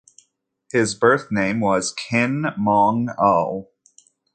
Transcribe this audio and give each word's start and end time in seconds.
His 0.71 0.95
birth 0.95 1.31
name 1.31 1.59
was 1.59 1.93
Khin 1.93 2.45
Maung 2.59 3.11
Oo. 3.23 3.67